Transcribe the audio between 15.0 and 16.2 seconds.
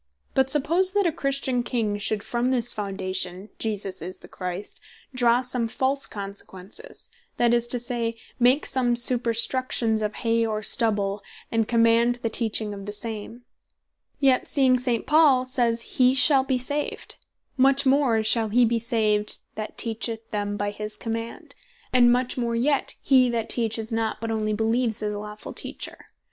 Paul says, he